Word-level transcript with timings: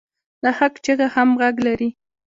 د 0.43 0.45
حق 0.57 0.73
چیغه 0.83 1.07
هم 1.15 1.29
غږ 1.41 1.55
لري 1.67 1.89